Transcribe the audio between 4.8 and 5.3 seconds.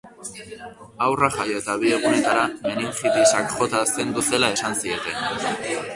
zieten.